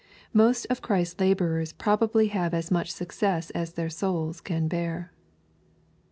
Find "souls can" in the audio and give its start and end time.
3.91-4.67